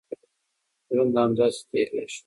[0.93, 2.19] ژوند همداسې تېرېږي.